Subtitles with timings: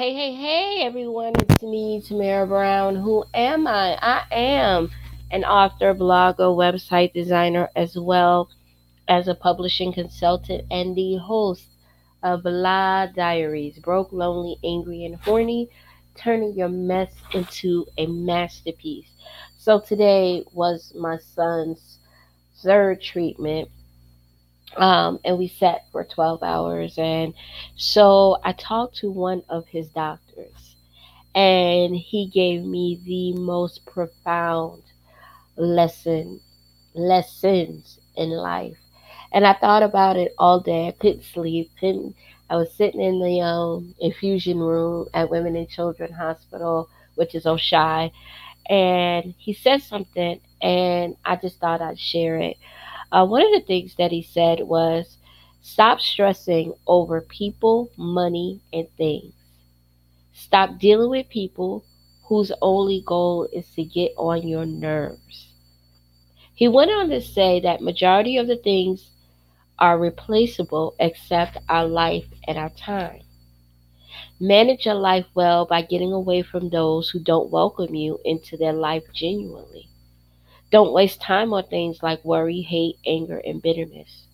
[0.00, 1.34] Hey, hey, hey, everyone.
[1.40, 2.96] It's me, Tamara Brown.
[2.96, 3.98] Who am I?
[4.00, 4.90] I am
[5.30, 8.48] an author, blogger, website designer, as well
[9.08, 11.66] as a publishing consultant and the host
[12.22, 15.68] of Blah Diaries Broke, Lonely, Angry, and Horny,
[16.14, 19.10] turning your mess into a masterpiece.
[19.58, 21.98] So, today was my son's
[22.62, 23.68] third treatment
[24.76, 26.94] um, and we sat for 12 hours.
[26.98, 27.34] And
[27.76, 30.76] so I talked to one of his doctors,
[31.34, 34.82] and he gave me the most profound
[35.56, 36.40] lesson
[36.94, 38.76] lessons in life.
[39.32, 40.88] And I thought about it all day.
[40.88, 41.70] I couldn't sleep.
[41.78, 42.16] Couldn't.
[42.48, 47.44] I was sitting in the um, infusion room at Women and Children Hospital, which is
[47.44, 48.10] Oishei,
[48.68, 52.56] and he said something, and I just thought I'd share it.
[53.12, 55.18] Uh, one of the things that he said was
[55.62, 59.32] stop stressing over people, money, and things.
[60.32, 61.84] Stop dealing with people
[62.24, 65.48] whose only goal is to get on your nerves.
[66.54, 69.10] He went on to say that majority of the things
[69.78, 73.22] are replaceable except our life and our time.
[74.38, 78.72] Manage your life well by getting away from those who don't welcome you into their
[78.72, 79.88] life genuinely.
[80.70, 84.26] Don't waste time on things like worry, hate, anger, and bitterness.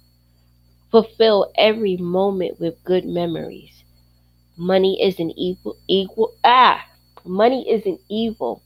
[0.91, 3.85] Fulfill every moment with good memories.
[4.57, 5.77] Money isn't evil.
[5.89, 6.85] Equal ah,
[7.25, 8.63] money isn't evil.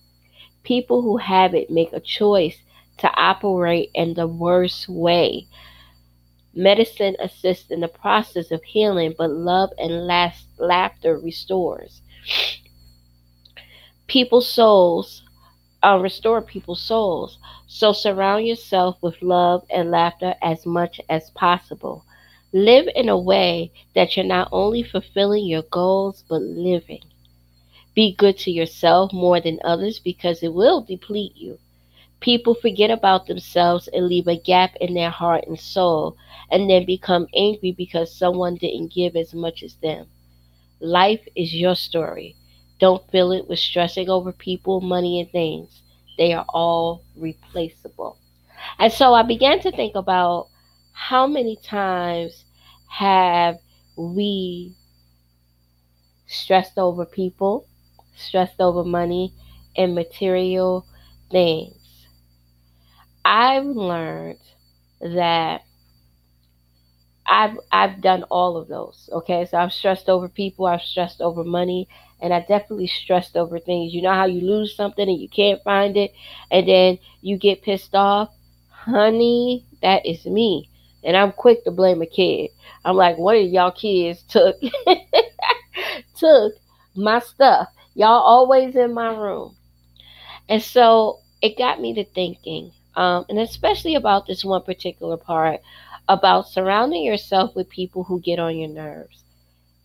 [0.63, 2.59] People who have it make a choice
[2.99, 5.47] to operate in the worst way.
[6.55, 12.03] Medicine assists in the process of healing, but love and last, laughter restores.
[14.09, 15.23] People's souls
[15.83, 17.39] uh, restore people's souls.
[17.73, 22.05] So surround yourself with love and laughter as much as possible.
[22.53, 27.05] Live in a way that you're not only fulfilling your goals, but living.
[27.95, 31.61] Be good to yourself more than others because it will deplete you.
[32.19, 36.17] People forget about themselves and leave a gap in their heart and soul,
[36.51, 40.09] and then become angry because someone didn't give as much as them.
[40.81, 42.35] Life is your story.
[42.81, 45.83] Don't fill it with stressing over people, money, and things.
[46.21, 48.19] They are all replaceable.
[48.79, 50.49] And so I began to think about
[50.93, 52.45] how many times
[52.89, 53.59] have
[53.97, 54.75] we
[56.27, 57.67] stressed over people,
[58.17, 59.35] stressed over money,
[59.77, 60.87] and material
[61.31, 62.07] things.
[63.25, 64.41] I've learned
[65.01, 65.63] that
[67.31, 69.09] I've I've done all of those.
[69.13, 71.89] Okay, so I've stressed over people, I've stressed over money,
[72.21, 73.95] and I definitely stressed over things.
[73.95, 76.13] You know how you lose something and you can't find it,
[76.51, 78.31] and then you get pissed off,
[78.71, 79.65] honey.
[79.81, 80.69] That is me,
[81.05, 82.51] and I'm quick to blame a kid.
[82.85, 84.57] I'm like, one of y'all kids took
[86.17, 86.55] took
[86.97, 87.69] my stuff.
[87.95, 89.55] Y'all always in my room,
[90.49, 95.61] and so it got me to thinking, um, and especially about this one particular part
[96.11, 99.23] about surrounding yourself with people who get on your nerves.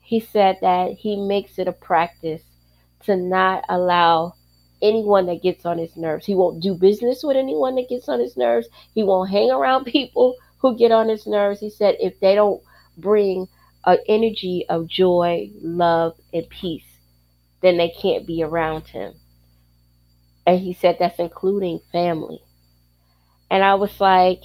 [0.01, 2.41] He said that he makes it a practice
[3.03, 4.33] to not allow
[4.81, 6.25] anyone that gets on his nerves.
[6.25, 8.67] He won't do business with anyone that gets on his nerves.
[8.95, 11.59] He won't hang around people who get on his nerves.
[11.59, 12.61] He said if they don't
[12.97, 13.47] bring
[13.85, 16.97] an energy of joy, love, and peace,
[17.61, 19.13] then they can't be around him.
[20.47, 22.41] And he said that's including family.
[23.51, 24.41] And I was like,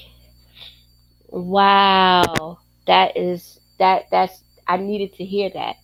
[1.31, 5.77] Wow, that is that that's I needed to hear that.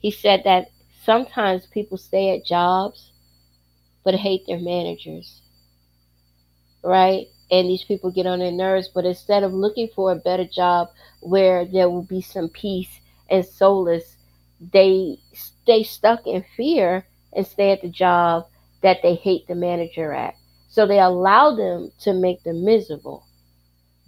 [0.00, 0.70] He said that
[1.04, 3.12] sometimes people stay at jobs
[4.04, 5.40] but hate their managers.
[6.82, 7.28] Right?
[7.50, 10.88] And these people get on their nerves, but instead of looking for a better job
[11.20, 14.16] where there will be some peace and solace,
[14.72, 18.46] they stay stuck in fear and stay at the job
[18.82, 20.34] that they hate the manager at.
[20.68, 23.26] So they allow them to make them miserable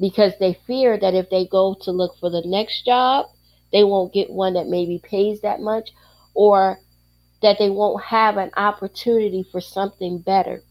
[0.01, 3.27] because they fear that if they go to look for the next job,
[3.73, 5.91] they won't get one that maybe pays that much
[6.35, 6.79] or
[7.43, 10.63] that they won't have an opportunity for something better.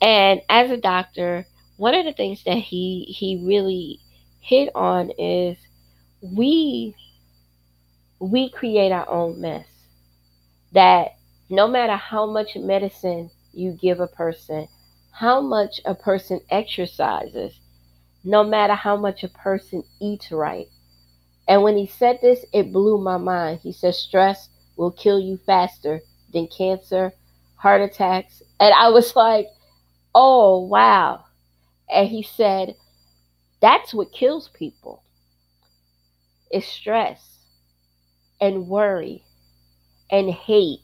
[0.00, 4.00] And as a doctor, one of the things that he he really
[4.40, 5.56] hit on is
[6.22, 6.94] we
[8.20, 9.66] we create our own mess.
[10.72, 11.16] That
[11.48, 14.68] no matter how much medicine you give a person,
[15.18, 17.58] how much a person exercises,
[18.22, 20.68] no matter how much a person eats right.
[21.48, 23.58] And when he said this, it blew my mind.
[23.60, 27.12] He said, stress will kill you faster than cancer,
[27.56, 28.44] heart attacks.
[28.60, 29.48] And I was like,
[30.14, 31.24] oh, wow.
[31.92, 32.76] And he said,
[33.60, 35.02] that's what kills people
[36.52, 37.40] is stress
[38.40, 39.24] and worry
[40.12, 40.82] and hate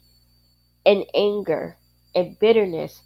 [0.84, 1.76] and anger
[2.16, 3.00] and bitterness.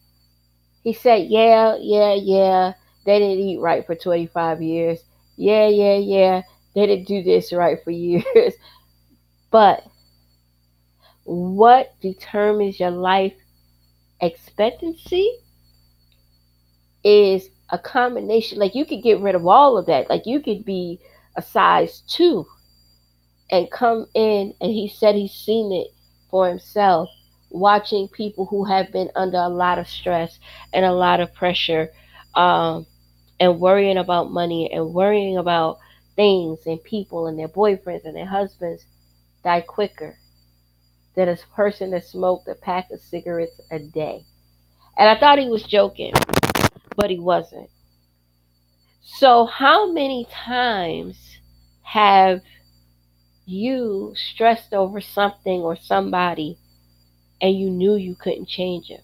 [0.85, 2.73] He said, Yeah, yeah, yeah,
[3.05, 5.01] they didn't eat right for 25 years.
[5.37, 6.43] Yeah, yeah, yeah,
[6.75, 8.55] they didn't do this right for years.
[9.51, 9.85] but
[11.25, 13.35] what determines your life
[14.21, 15.39] expectancy
[17.05, 18.59] is a combination.
[18.59, 20.09] Like you could get rid of all of that.
[20.09, 21.01] Like you could be
[21.37, 22.47] a size two
[23.51, 25.89] and come in, and he said he's seen it
[26.31, 27.09] for himself,
[27.51, 30.39] watching people who have been under a lot of stress
[30.73, 31.91] and a lot of pressure,
[32.35, 32.87] um,
[33.41, 35.79] and worrying about money and worrying about
[36.17, 38.85] things and people and their boyfriends and their husbands
[39.45, 40.17] die quicker
[41.15, 44.25] than a person that smoked a pack of cigarettes a day.
[44.97, 46.13] And I thought he was joking,
[46.97, 47.71] but he wasn't.
[49.03, 51.39] So, how many times
[51.83, 52.43] have
[53.47, 56.59] you stressed over something or somebody
[57.41, 59.03] and you knew you couldn't change it?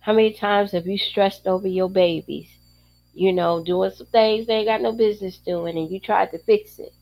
[0.00, 2.48] How many times have you stressed over your babies?
[3.14, 6.38] You know, doing some things they ain't got no business doing, and you tried to
[6.38, 6.92] fix it.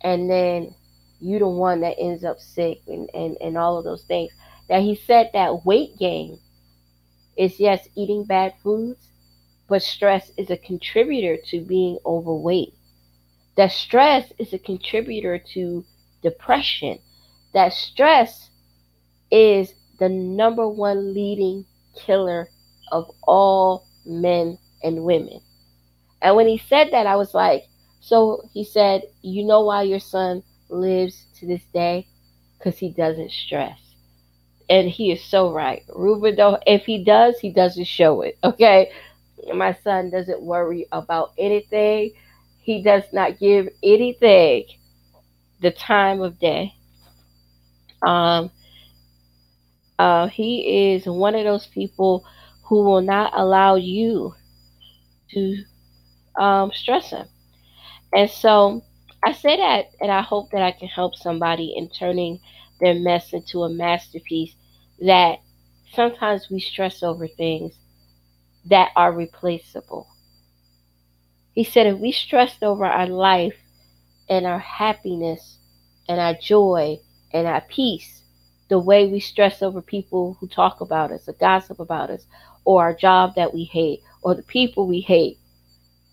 [0.00, 0.74] And then
[1.20, 4.32] you the one that ends up sick and, and, and all of those things.
[4.70, 6.38] Now he said that weight gain
[7.36, 9.10] is yes, eating bad foods,
[9.68, 12.74] but stress is a contributor to being overweight.
[13.56, 15.84] That stress is a contributor to
[16.22, 16.98] depression.
[17.54, 18.50] That stress
[19.30, 21.64] is the number one leading
[21.96, 22.48] killer
[22.92, 25.40] of all men and women.
[26.22, 27.64] And when he said that, I was like,
[28.00, 32.06] so he said, you know why your son lives to this day?
[32.56, 33.78] Because he doesn't stress.
[34.70, 35.82] And he is so right.
[35.94, 38.38] Ruben, though, if he does, he doesn't show it.
[38.44, 38.90] Okay.
[39.54, 42.12] My son doesn't worry about anything.
[42.60, 44.64] He does not give anything
[45.60, 46.74] the time of day.
[48.02, 48.50] Um,
[49.98, 52.24] uh, he is one of those people
[52.64, 54.34] who will not allow you
[55.30, 55.56] to
[56.36, 57.26] um, stress him.
[58.12, 58.82] And so
[59.24, 62.40] I say that, and I hope that I can help somebody in turning
[62.80, 64.54] their mess into a masterpiece.
[65.00, 65.40] That
[65.92, 67.74] sometimes we stress over things
[68.66, 70.06] that are replaceable.
[71.54, 73.56] He said, if we stressed over our life
[74.28, 75.58] and our happiness
[76.08, 76.98] and our joy
[77.32, 78.22] and our peace,
[78.68, 82.26] the way we stress over people who talk about us or gossip about us,
[82.64, 85.38] or our job that we hate, or the people we hate,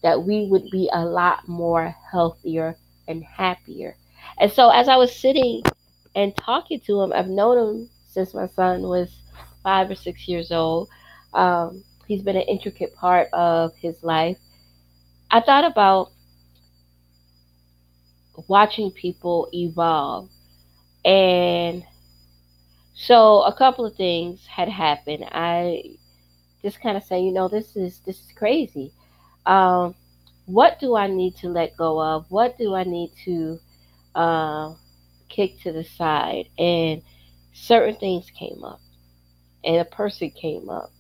[0.04, 3.96] that we would be a lot more healthier and happier.
[4.40, 5.64] And so, as I was sitting
[6.16, 9.10] and talking to him, I've known him since my son was
[9.64, 10.90] five or six years old.
[11.34, 14.38] Um, he's been an intricate part of his life.
[15.32, 16.12] I thought about
[18.48, 20.30] watching people evolve.
[21.04, 21.84] And
[22.96, 25.26] so a couple of things had happened.
[25.32, 25.98] I
[26.64, 28.94] just kind of say, you know, this is this is crazy.
[29.46, 29.96] Um,
[30.46, 32.26] what do I need to let go of?
[32.30, 33.60] What do I need to
[34.16, 34.74] uh,
[35.28, 36.48] kick to the side?
[36.58, 37.02] And
[37.54, 38.80] certain things came up,
[39.64, 40.92] and a person came up,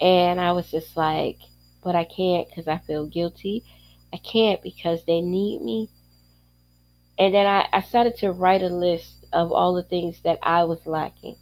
[0.00, 1.38] and I was just like,
[1.82, 3.64] but I can't because I feel guilty.
[4.12, 5.88] I can't because they need me.
[7.18, 10.64] And then I, I started to write a list of all the things that I
[10.64, 11.36] was lacking.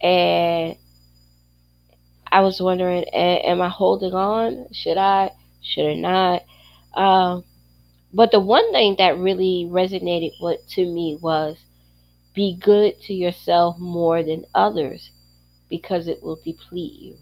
[0.00, 0.76] And
[2.30, 4.66] I was wondering, am I holding on?
[4.72, 5.30] Should I?
[5.62, 6.44] Should I not?
[6.94, 7.44] Um,
[8.12, 11.56] but the one thing that really resonated with, to me was
[12.34, 15.10] be good to yourself more than others
[15.70, 17.16] because it will deplete you.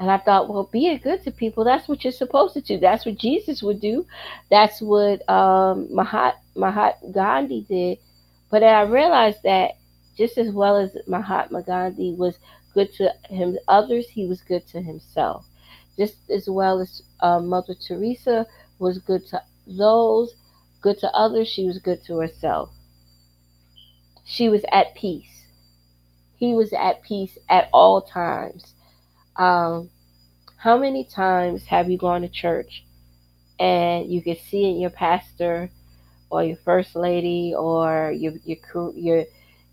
[0.00, 2.78] And I thought, well, being good to people, that's what you're supposed to do.
[2.78, 4.06] That's what Jesus would do.
[4.50, 7.98] That's what um, Mahat, Mahat Gandhi did.
[8.50, 9.72] But then I realized that
[10.16, 12.38] just as well as Mahatma Gandhi was
[12.72, 15.44] good to him, others, he was good to himself.
[15.98, 18.46] Just as well as uh, Mother Teresa
[18.78, 20.34] was good to those,
[20.80, 22.70] good to others, she was good to herself.
[24.24, 25.44] She was at peace.
[26.36, 28.74] He was at peace at all times.
[29.36, 29.90] Um,
[30.56, 32.84] how many times have you gone to church
[33.58, 35.70] and you can see in your pastor
[36.30, 39.24] or your first lady or your your your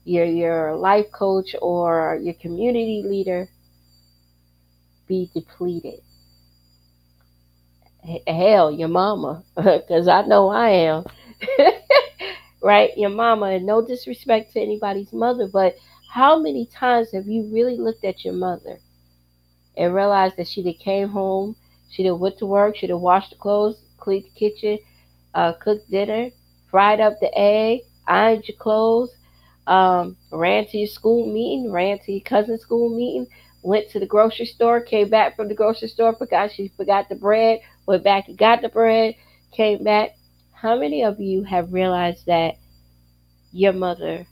[0.06, 3.50] your, your life coach or your community leader
[5.08, 6.00] be depleted?
[8.26, 11.04] Hell, your mama, because I know I am.
[12.62, 12.98] right?
[12.98, 15.76] Your mama, and no disrespect to anybody's mother, but
[16.10, 18.80] how many times have you really looked at your mother
[19.78, 21.56] and realized that she did came home,
[21.90, 24.80] she did went to work, she did washed the clothes, cleaned the kitchen,
[25.34, 26.32] uh, cooked dinner,
[26.70, 29.16] fried up the egg, ironed your clothes,
[29.68, 33.28] um, ran to your school meeting, ran to your cousin's school meeting,
[33.62, 37.16] went to the grocery store, came back from the grocery store, forgot she forgot the
[37.16, 39.16] bread, went back and got the bread,
[39.52, 40.16] came back.
[40.54, 42.56] How many of you have realized that
[43.52, 44.26] your mother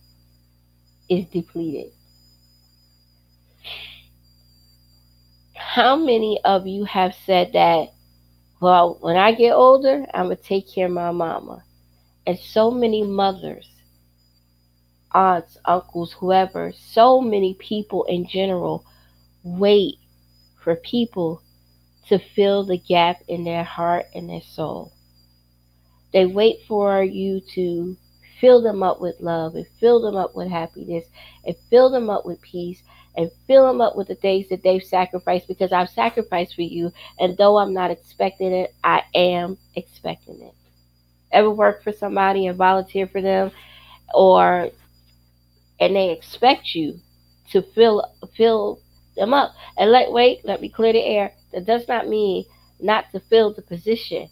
[1.10, 1.92] is depleted?
[5.76, 7.90] How many of you have said that,
[8.62, 11.66] well, when I get older, I'm going to take care of my mama?
[12.26, 13.70] And so many mothers
[15.14, 18.86] aunts, uncles, whoever, so many people in general
[19.44, 19.96] wait
[20.64, 21.42] for people
[22.08, 24.94] to fill the gap in their heart and their soul.
[26.14, 27.98] They wait for you to
[28.40, 31.04] fill them up with love and fill them up with happiness
[31.44, 32.82] and fill them up with peace
[33.18, 36.92] and fill them up with the things that they've sacrificed because I've sacrificed for you.
[37.20, 40.54] And though I'm not expecting it, I am expecting it.
[41.32, 43.52] Ever work for somebody and volunteer for them
[44.14, 44.70] or
[45.80, 47.00] and they expect you
[47.52, 48.06] to fill
[48.36, 48.80] fill
[49.16, 49.54] them up.
[49.78, 51.34] And let wait, let me clear the air.
[51.54, 52.46] That does not mean
[52.80, 54.30] not to fill the position,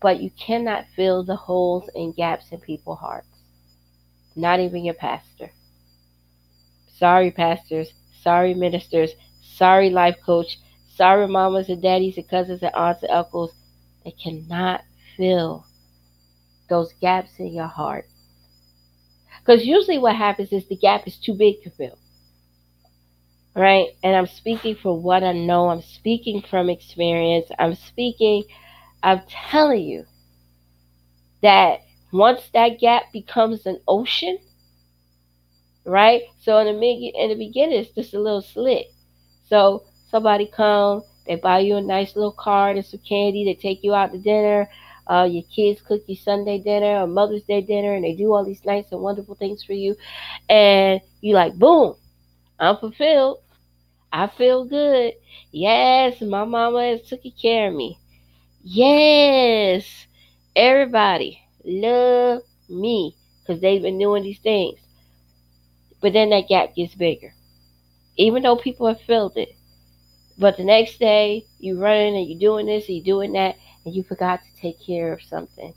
[0.00, 3.26] but you cannot fill the holes and gaps in people's hearts.
[4.36, 5.50] Not even your pastor.
[6.96, 7.92] Sorry, pastors.
[8.22, 9.12] Sorry, ministers.
[9.42, 10.58] Sorry, life coach.
[10.94, 13.52] Sorry, mamas and daddies and cousins and aunts and uncles.
[14.04, 14.82] They cannot
[15.16, 15.66] fill
[16.68, 18.06] those gaps in your heart
[19.44, 21.98] because usually what happens is the gap is too big to fill.
[23.54, 23.88] Right?
[24.02, 25.68] And I'm speaking from what I know.
[25.68, 27.50] I'm speaking from experience.
[27.58, 28.44] I'm speaking,
[29.02, 30.06] I'm telling you
[31.42, 31.80] that
[32.12, 34.38] once that gap becomes an ocean,
[35.84, 36.22] right?
[36.40, 38.86] So in the in the beginning, it's just a little slit.
[39.48, 43.82] So somebody come, they buy you a nice little card and some candy, they take
[43.84, 44.68] you out to dinner,
[45.06, 48.44] uh, your kids cook you Sunday dinner or Mother's Day dinner, and they do all
[48.44, 49.96] these nice and wonderful things for you,
[50.48, 51.96] and you like, boom,
[52.58, 53.40] I'm fulfilled.
[54.12, 55.14] I feel good.
[55.52, 57.98] Yes, my mama has taken care of me.
[58.64, 59.84] Yes,
[60.56, 64.78] everybody love me because they've been doing these things.
[66.02, 67.32] But then that gap gets bigger.
[68.16, 69.56] Even though people have filled it.
[70.36, 73.94] But the next day, you're running and you're doing this and you're doing that, and
[73.94, 75.72] you forgot to take care of something.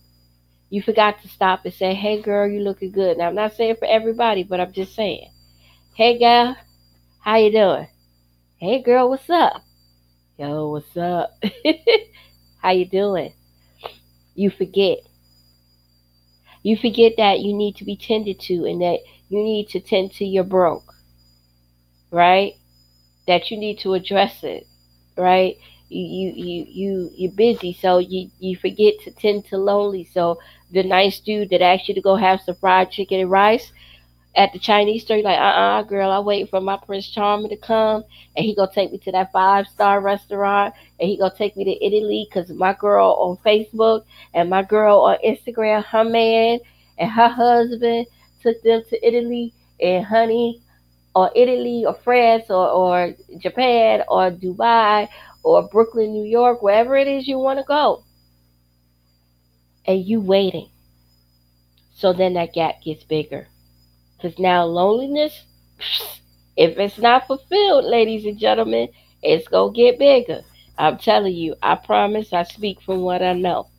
[0.70, 3.18] You forgot to stop and say, hey, girl, you looking good.
[3.18, 5.30] Now, I'm not saying for everybody, but I'm just saying,
[5.94, 6.58] hey, gal,
[7.20, 7.88] how you doing?
[8.58, 9.64] Hey, girl, what's up?
[10.38, 11.32] Yo, what's up?
[12.62, 13.34] how you doing?
[14.34, 15.00] You forget.
[16.64, 19.00] You forget that you need to be tended to and that
[19.36, 20.94] you need to tend to your broke,
[22.12, 22.54] right?
[23.28, 24.68] That you need to address it,
[25.18, 25.58] right?
[25.88, 30.40] you you you you're busy so you you forget to tend to lonely so
[30.72, 33.72] the nice dude that asked you to go have some fried chicken and rice
[34.36, 37.58] at the Chinese store, you're like, uh-uh, girl, I wait for my Prince Charming to
[37.58, 38.04] come,
[38.36, 41.64] and he gonna take me to that five star restaurant, and he gonna take me
[41.64, 46.60] to Italy, cause my girl on Facebook and my girl on Instagram, her man
[46.98, 48.08] and her husband
[48.46, 50.62] took them to Italy, and honey,
[51.16, 55.08] or Italy or France or, or Japan or Dubai
[55.44, 58.04] or Brooklyn, New York, wherever it is you want to go.
[59.86, 60.70] And you waiting.
[61.96, 63.48] So then that gap gets bigger.
[64.18, 65.44] Because now loneliness,
[66.58, 68.90] if it's not fulfilled, ladies and gentlemen,
[69.22, 70.42] it's going to get bigger.
[70.78, 73.70] I'm telling you, I promise I speak from what I know.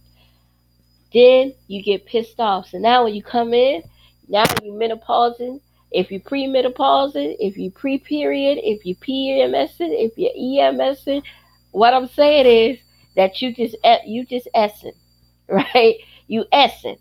[1.12, 2.68] Then you get pissed off.
[2.70, 3.82] So now when you come in,
[4.28, 11.22] now you menopausing, if you pre-menopausing, if you pre-period, if you PMSing, if you're EMSing,
[11.70, 12.78] what I'm saying is
[13.14, 14.94] that you just you just essing,
[15.48, 15.96] right?
[16.26, 16.98] You essing,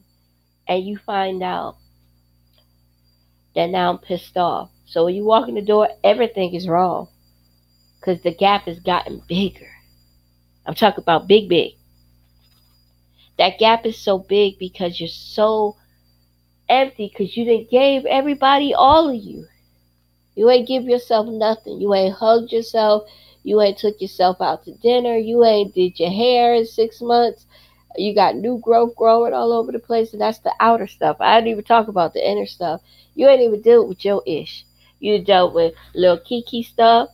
[0.68, 1.78] and you find out
[3.56, 4.70] that now I'm pissed off.
[4.86, 7.08] So when you walk in the door, everything is wrong
[8.00, 9.72] because the gap has gotten bigger.
[10.66, 11.74] I'm talking about big, big.
[13.38, 15.76] That gap is so big because you're so
[16.70, 19.48] empty because you didn't gave everybody all of you.
[20.36, 21.80] You ain't give yourself nothing.
[21.80, 23.10] You ain't hugged yourself.
[23.44, 25.16] You ain't took yourself out to dinner.
[25.16, 27.46] You ain't did your hair in six months.
[27.98, 31.18] You got new growth growing all over the place, and that's the outer stuff.
[31.20, 32.82] I didn't even talk about the inner stuff.
[33.14, 34.66] You ain't even dealt with your ish.
[35.00, 37.10] You dealt with little Kiki stuff,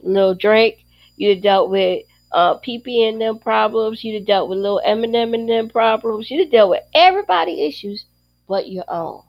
[0.00, 0.84] little Drake.
[1.16, 4.04] You dealt with uh, PP and them problems.
[4.04, 6.30] You dealt with little Eminem and them problems.
[6.30, 8.04] You dealt with everybody issues
[8.48, 9.22] but your own.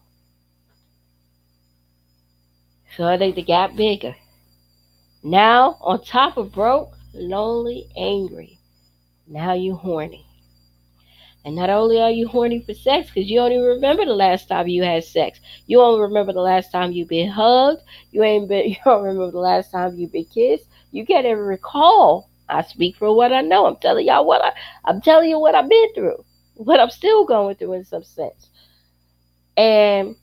[2.96, 4.16] So I think the gap bigger.
[5.24, 8.60] Now, on top of broke, lonely, angry,
[9.28, 10.26] now you horny.
[11.48, 14.50] And not only are you horny for sex, because you don't even remember the last
[14.50, 15.40] time you had sex.
[15.66, 17.84] You don't remember the last time you've been hugged.
[18.12, 18.70] You ain't been.
[18.72, 20.68] You don't remember the last time you've been kissed.
[20.92, 22.30] You can't even recall.
[22.50, 23.66] I speak for what I know.
[23.66, 24.52] I'm telling y'all what I.
[24.84, 26.24] I'm telling you what I've been through.
[26.56, 28.50] What I'm still going through in some sense.
[29.58, 30.16] And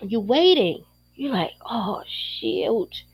[0.00, 0.84] you waiting.
[1.14, 3.04] You're like, oh shoot,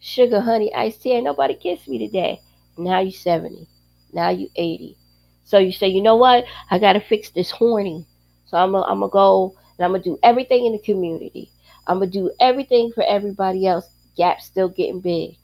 [0.00, 0.70] sugar, honey,
[1.00, 1.12] tea.
[1.12, 2.40] Ain't nobody kissed me today.
[2.76, 3.66] Now you 70.
[4.12, 4.96] Now you 80.
[5.44, 6.44] So you say, you know what?
[6.70, 8.06] I gotta fix this horny.
[8.46, 11.50] So I'm gonna I'm go and I'm gonna do everything in the community.
[11.86, 13.88] I'm gonna do everything for everybody else.
[14.16, 15.36] Gap still getting big.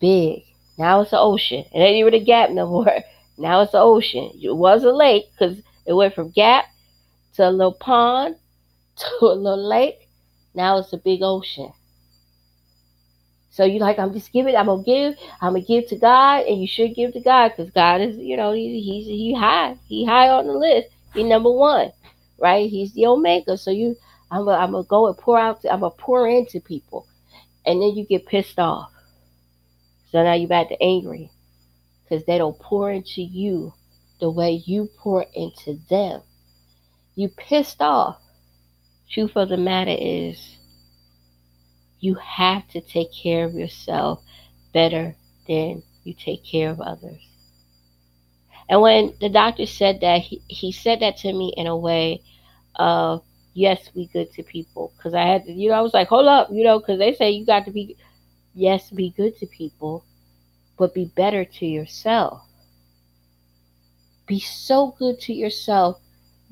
[0.00, 0.44] Big.
[0.78, 1.64] Now it's an ocean.
[1.72, 2.94] It ain't even a gap no more.
[3.38, 4.30] Now it's an ocean.
[4.40, 6.66] It was a lake because it went from gap
[7.34, 8.36] to a little pond
[8.96, 10.08] to a little lake.
[10.54, 11.72] Now it's a big ocean.
[13.50, 16.60] So you like, I'm just giving, I'm gonna give, I'm gonna give to God, and
[16.60, 20.06] you should give to God because God is, you know, he's he's he high, he
[20.06, 20.88] high on the list.
[21.12, 21.92] He number one,
[22.38, 22.70] right?
[22.70, 23.58] He's the omega.
[23.58, 23.94] So you,
[24.30, 27.06] I'm gonna, I'm gonna go and pour out, I'm gonna pour into people,
[27.66, 28.90] and then you get pissed off.
[30.10, 31.30] So now you're back to angry
[32.04, 33.74] because they don't pour into you
[34.20, 36.22] the way you pour into them.
[37.14, 38.18] You pissed off.
[39.10, 40.56] Truth of the matter is
[42.00, 44.22] you have to take care of yourself
[44.72, 45.14] better
[45.46, 47.20] than you take care of others.
[48.68, 52.22] And when the doctor said that, he, he said that to me in a way
[52.76, 54.92] of, yes, be good to people.
[54.96, 57.14] Because I had to, you know, I was like, hold up, you know, because they
[57.14, 57.96] say you got to be,
[58.54, 60.04] yes, be good to people,
[60.78, 62.40] but be better to yourself.
[64.26, 66.00] Be so good to yourself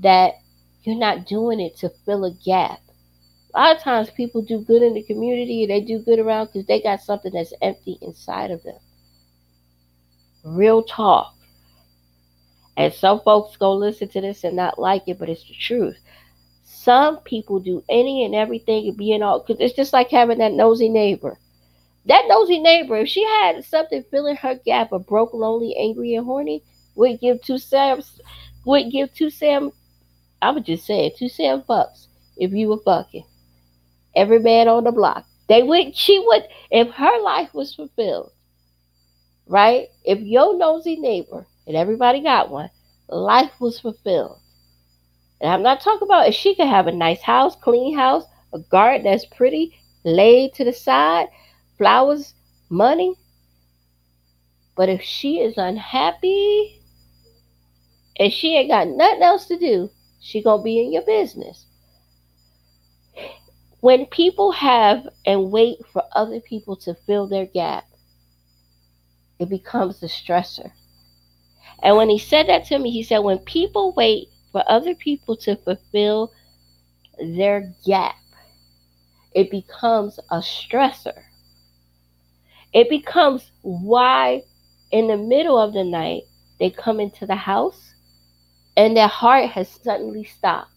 [0.00, 0.39] that
[0.82, 2.80] you're not doing it to fill a gap
[3.54, 6.66] a lot of times people do good in the community they do good around because
[6.66, 8.78] they got something that's empty inside of them.
[10.44, 11.34] Real talk.
[12.76, 15.98] And some folks go listen to this and not like it, but it's the truth.
[16.64, 20.52] Some people do any and everything and being all because it's just like having that
[20.52, 21.36] nosy neighbor.
[22.06, 26.24] That nosy neighbor, if she had something filling her gap of broke, lonely, angry, and
[26.24, 26.62] horny,
[26.94, 28.20] would give two Sam's
[28.64, 29.72] would give two Sam
[30.42, 33.24] I would just say two Sam bucks if you were fucking
[34.14, 35.24] every man on the block.
[35.48, 38.32] They would, she would, if her life was fulfilled,
[39.46, 39.88] right?
[40.04, 42.70] If your nosy neighbor, and everybody got one,
[43.08, 44.40] life was fulfilled.
[45.40, 48.58] And I'm not talking about if she could have a nice house, clean house, a
[48.58, 51.28] garden that's pretty, laid to the side,
[51.78, 52.34] flowers,
[52.68, 53.14] money.
[54.76, 56.80] But if she is unhappy
[58.18, 61.66] and she ain't got nothing else to do, she gonna be in your business.
[63.80, 67.84] When people have and wait for other people to fill their gap,
[69.38, 70.70] it becomes a stressor.
[71.82, 75.36] And when he said that to me, he said, when people wait for other people
[75.38, 76.30] to fulfill
[77.18, 78.16] their gap,
[79.34, 81.22] it becomes a stressor.
[82.74, 84.42] It becomes why
[84.90, 86.22] in the middle of the night
[86.58, 87.89] they come into the house
[88.80, 90.70] and their heart has suddenly stopped.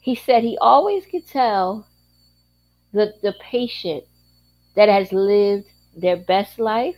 [0.00, 1.86] He said he always could tell
[2.92, 4.02] the, the patient
[4.74, 6.96] that has lived their best life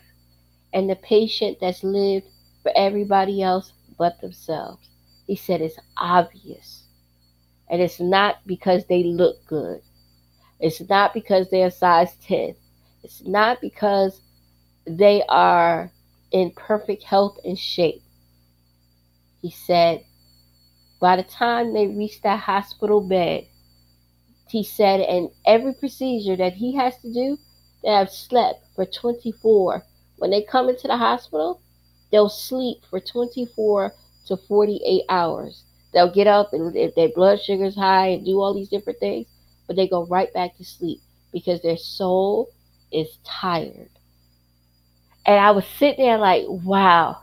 [0.72, 2.26] and the patient that's lived
[2.62, 4.88] for everybody else but themselves.
[5.26, 6.84] He said it's obvious.
[7.68, 9.82] And it's not because they look good.
[10.58, 12.54] It's not because they're size 10.
[13.04, 14.22] It's not because
[14.86, 15.92] they are
[16.30, 18.02] in perfect health and shape.
[19.42, 20.04] He said
[21.02, 23.48] by the time they reach that hospital bed,
[24.48, 27.36] he said, and every procedure that he has to do,
[27.82, 29.82] they have slept for 24.
[30.18, 31.60] When they come into the hospital,
[32.12, 33.92] they'll sleep for 24
[34.26, 35.64] to 48 hours.
[35.92, 39.26] They'll get up and if their blood sugar's high and do all these different things,
[39.66, 41.00] but they go right back to sleep
[41.32, 42.48] because their soul
[42.92, 43.90] is tired.
[45.26, 47.18] And I was sitting there like, wow.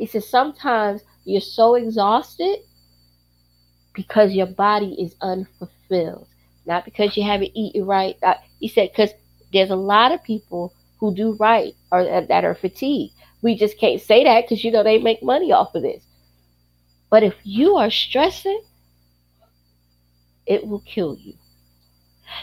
[0.00, 2.60] He said, sometimes you're so exhausted
[3.92, 6.26] because your body is unfulfilled,
[6.64, 8.16] not because you haven't eaten right.
[8.22, 9.10] Uh, he said, because
[9.52, 13.12] there's a lot of people who do right or that are fatigued.
[13.42, 16.02] We just can't say that because you know they make money off of this.
[17.10, 18.62] But if you are stressing,
[20.46, 21.34] it will kill you.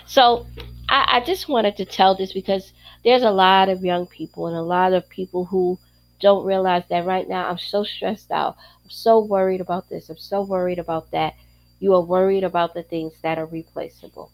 [0.05, 0.45] So
[0.89, 2.71] I, I just wanted to tell this because
[3.03, 5.79] there's a lot of young people and a lot of people who
[6.19, 8.57] don't realize that right now I'm so stressed out.
[8.83, 10.09] I'm so worried about this.
[10.09, 11.35] I'm so worried about that.
[11.79, 14.31] You are worried about the things that are replaceable.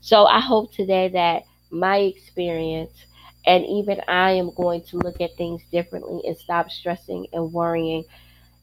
[0.00, 2.92] So I hope today that my experience
[3.46, 8.04] And even I am going to look at things differently and stop stressing and worrying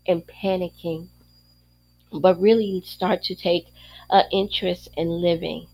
[0.07, 1.07] and panicking,
[2.11, 3.67] but really start to take
[4.09, 5.67] an interest in living,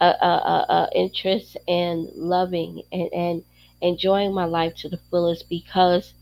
[0.00, 3.44] a, interest in loving and, and
[3.82, 6.14] enjoying my life to the fullest because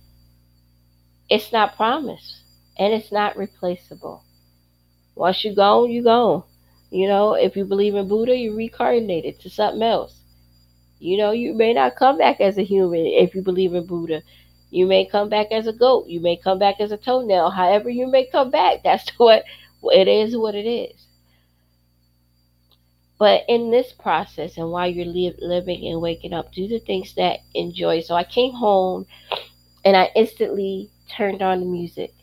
[1.29, 2.43] it's not promised
[2.79, 4.23] and it's not replaceable.
[5.15, 6.45] Once you go, you go.
[6.91, 10.21] You know, if you believe in Buddha, you reincarnated to something else.
[11.01, 14.23] You know, you may not come back as a human if you believe in Buddha.
[14.71, 16.07] You may come back as a goat.
[16.09, 17.51] You may come back as a toenail.
[17.51, 18.83] However, you may come back.
[18.85, 19.45] That's what
[19.83, 20.37] it is.
[20.37, 21.08] What it is.
[23.19, 27.15] But in this process, and while you're li- living and waking up, do the things
[27.15, 28.01] that enjoy.
[28.01, 29.07] So I came home,
[29.85, 32.15] and I instantly turned on the music.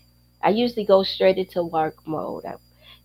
[0.41, 2.45] I usually go straight into work mode.
[2.45, 2.55] I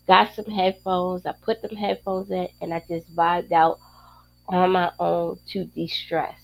[0.07, 1.27] got some headphones.
[1.27, 3.81] I put them headphones in, and I just vibed out
[4.49, 6.37] on my own to de stress.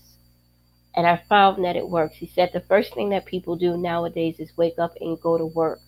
[0.95, 2.15] And I found that it works.
[2.15, 5.45] He said the first thing that people do nowadays is wake up and go to
[5.45, 5.79] work.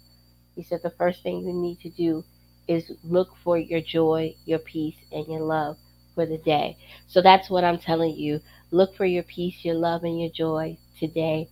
[0.56, 2.24] He said the first thing you need to do
[2.70, 5.78] is look for your joy, your peace, and your love
[6.14, 6.78] for the day.
[7.08, 8.40] So that's what I'm telling you.
[8.72, 11.50] Look for your peace, your love, and your joy today.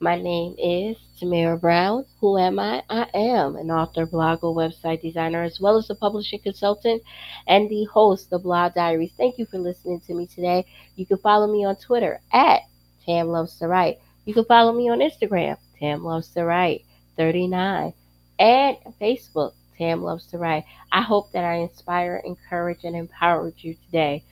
[0.00, 2.04] My name is Tamara Brown.
[2.20, 2.82] Who am I?
[2.90, 7.02] I am an author, blogger, website designer, as well as a publishing consultant
[7.46, 9.12] and the host of Blah Diaries.
[9.16, 10.64] Thank you for listening to me today.
[10.96, 12.62] You can follow me on Twitter at
[13.06, 13.98] Tam Loves to Write.
[14.24, 16.84] You can follow me on Instagram, Tam Loves to Write
[17.16, 17.92] 39,
[18.38, 20.64] and Facebook, Tam Loves to Write.
[20.92, 24.22] I hope that I inspire, encourage, and empower you today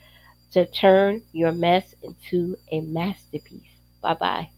[0.51, 3.63] to turn your mess into a masterpiece.
[4.01, 4.49] Bye bye.